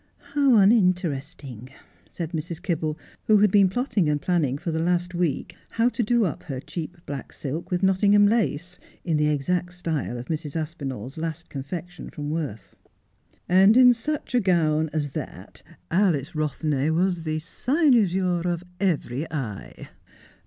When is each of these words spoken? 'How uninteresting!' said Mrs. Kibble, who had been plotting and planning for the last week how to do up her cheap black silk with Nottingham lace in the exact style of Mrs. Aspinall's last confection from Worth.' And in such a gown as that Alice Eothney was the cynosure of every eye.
'How 0.33 0.55
uninteresting!' 0.55 1.69
said 2.09 2.31
Mrs. 2.31 2.59
Kibble, 2.59 2.97
who 3.27 3.37
had 3.37 3.51
been 3.51 3.69
plotting 3.69 4.09
and 4.09 4.19
planning 4.19 4.57
for 4.57 4.71
the 4.71 4.79
last 4.79 5.13
week 5.13 5.55
how 5.69 5.89
to 5.89 6.01
do 6.01 6.25
up 6.25 6.41
her 6.41 6.59
cheap 6.59 6.97
black 7.05 7.31
silk 7.31 7.69
with 7.69 7.83
Nottingham 7.83 8.25
lace 8.25 8.79
in 9.05 9.17
the 9.17 9.27
exact 9.27 9.75
style 9.75 10.17
of 10.17 10.25
Mrs. 10.25 10.55
Aspinall's 10.55 11.19
last 11.19 11.49
confection 11.49 12.09
from 12.09 12.31
Worth.' 12.31 12.75
And 13.47 13.77
in 13.77 13.93
such 13.93 14.33
a 14.33 14.39
gown 14.39 14.89
as 14.91 15.11
that 15.11 15.61
Alice 15.91 16.31
Eothney 16.31 16.91
was 16.91 17.21
the 17.21 17.37
cynosure 17.37 18.41
of 18.51 18.63
every 18.79 19.29
eye. 19.31 19.89